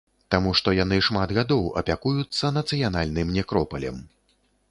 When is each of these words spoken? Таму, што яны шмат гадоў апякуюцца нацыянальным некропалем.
Таму, 0.35 0.53
што 0.59 0.71
яны 0.75 0.97
шмат 1.07 1.33
гадоў 1.39 1.67
апякуюцца 1.81 2.51
нацыянальным 2.57 3.27
некропалем. 3.39 4.03